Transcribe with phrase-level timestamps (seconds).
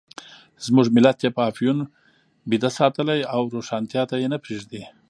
[0.65, 1.77] زموږ ملت یې په افیون
[2.49, 4.83] ویده ساتلی او روښانتیا ته یې نه پرېږدي.